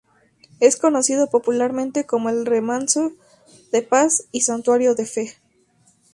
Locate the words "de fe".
4.95-5.37